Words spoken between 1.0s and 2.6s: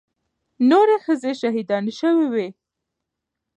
ښځې شهيدانې سوې وې.